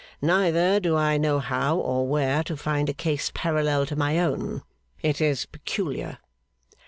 Neither 0.23 0.79
do 0.79 0.97
I 0.97 1.17
know 1.17 1.37
how, 1.37 1.77
or 1.77 2.07
where, 2.07 2.41
to 2.45 2.57
find 2.57 2.89
a 2.89 2.93
case 2.95 3.31
parallel 3.35 3.85
to 3.85 3.95
my 3.95 4.17
own. 4.17 4.63
It 5.03 5.21
is 5.21 5.45
peculiar. 5.45 6.17